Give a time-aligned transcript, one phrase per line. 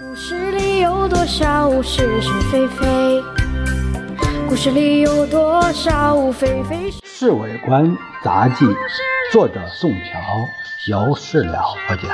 [0.00, 3.22] 故事里有多少是是非非？
[4.48, 6.98] 故事里有多少非非是？
[7.04, 7.94] 《侍卫官
[8.24, 8.64] 杂记》，
[9.30, 10.18] 作者宋乔，
[10.88, 12.10] 由事了不讲。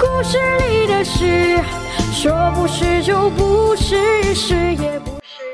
[0.00, 0.38] 故事
[0.70, 1.58] 里的事，
[2.10, 5.44] 说不是就不是，是也不是。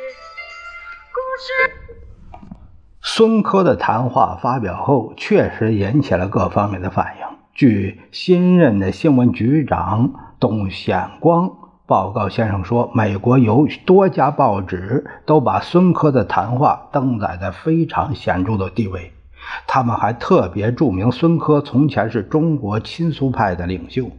[1.10, 2.38] 故事。
[3.02, 7.26] 孙科的谈话发表后，确实引起了各方面的反应。
[7.54, 11.50] 据新任的新闻局长董显光
[11.86, 19.12] 报告，先生说，美国有多家报纸都把孙科的谈话登载在非常显著的地位。
[19.66, 24.10] 他们还特别注明，孙科从前是中国亲苏派的领袖。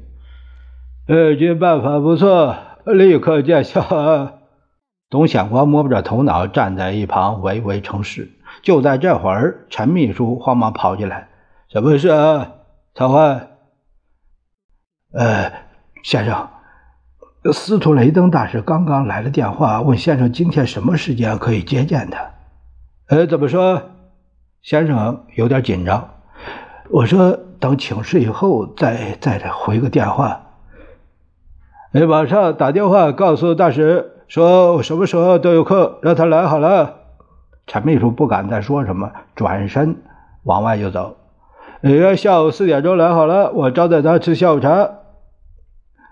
[1.08, 2.56] 呃，这办法不错，
[2.86, 4.34] 立刻见效。
[5.10, 8.30] 董显光摸不着头脑，站在一旁唯唯称是。
[8.62, 11.30] 就在这会儿，陈秘书慌忙跑进来
[11.70, 12.52] ：“什么回事啊？”
[12.96, 13.48] 曹欢，
[15.14, 15.52] 呃，
[16.04, 16.48] 先生，
[17.52, 22.24] 司徒雷登大使刚刚来了电话，问先生今天什么时间可以接见他。
[23.08, 23.82] 呃，怎么说？
[24.62, 26.08] 先生有点紧张。
[26.92, 30.44] 我说等请示以后再再回个电话。
[31.94, 36.94] 哎，马上打电话告诉大使，说我什么时候都有空，让他来好了。
[37.66, 40.04] 陈秘书不敢再说什么，转身
[40.44, 41.18] 往外就走。
[41.92, 44.90] 约下午四点钟来好了，我招待他吃下午茶。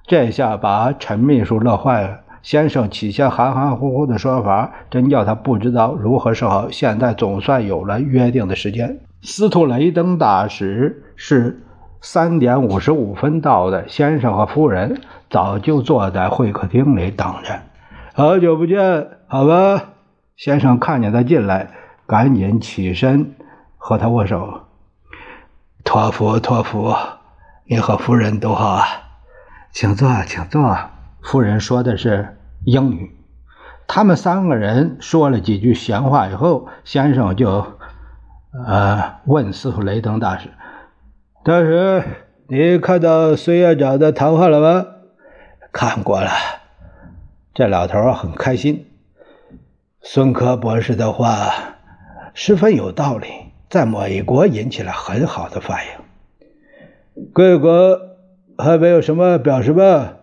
[0.06, 2.20] 这下把陈秘书乐坏了。
[2.42, 6.70] 先生起先含含糊糊的说法，真叫他不知道如何是好。
[6.72, 9.00] 现在总算有了约定的时间。
[9.22, 11.64] 司徒雷登大使是
[12.02, 15.00] 三点五十五分到的，先生和夫人
[15.30, 17.62] 早就坐在会客厅里等着。
[18.14, 19.84] 好久不见，好吧？
[20.36, 21.70] 先生看见他进来，
[22.06, 23.36] 赶紧起身
[23.78, 24.64] 和他握手。
[25.92, 26.96] 托福，托福，
[27.66, 28.86] 你和夫人都好啊，
[29.74, 30.78] 请坐，请坐。
[31.22, 33.14] 夫人说的是英语。
[33.88, 37.74] 他们三个人说了几句闲话以后，先生就
[38.54, 40.52] 呃问司徒雷登大使
[41.44, 42.06] ：“大使，
[42.48, 44.86] 你看到孙院长的谈话了吗
[45.74, 46.32] ？”“看过了。”
[47.54, 48.88] 这老头很开心。
[50.02, 51.52] 孙科博士的话
[52.34, 53.51] 十分有道理。
[53.72, 57.24] 在美国引起了很好的反应。
[57.32, 57.98] 贵国
[58.58, 60.18] 还没有什么表示吧？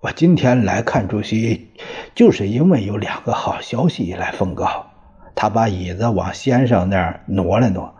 [0.00, 1.68] 我今天来看主席，
[2.14, 4.86] 就是因为有两个好消息来奉告。
[5.34, 7.94] 他把椅子往先生那儿挪了挪。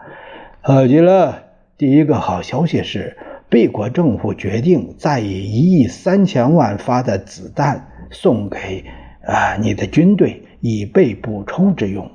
[0.62, 1.42] 好极了！
[1.76, 3.18] 第一个好消息是，
[3.50, 8.86] 贝国政府决定再以一亿三千万发的子弹送给
[9.22, 12.10] 啊你的军队，以备补充之用。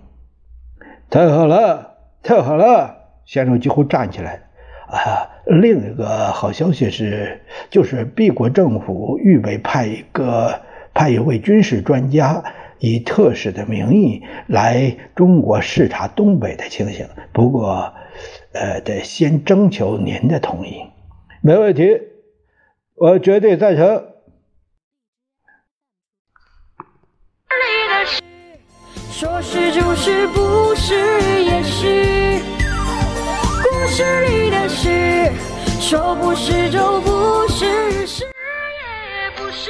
[1.11, 1.90] 太好了！
[2.23, 2.95] 太好了，
[3.25, 4.43] 先生几乎站起来。
[4.87, 10.61] 啊，另一个好消息是，就是 B 国政府预备派一个
[10.93, 12.43] 派一位军事专家，
[12.77, 17.07] 以特使的名义来中国视察东北的情形。
[17.31, 17.93] 不过，
[18.53, 20.83] 呃，得先征求您的同意。
[21.41, 22.01] 没问题，
[22.95, 24.07] 我绝对赞成。
[29.09, 30.95] 说是就是，不是
[31.43, 32.00] 也是。
[34.01, 35.31] 是你的事
[35.79, 39.69] 说不是就不是是也不是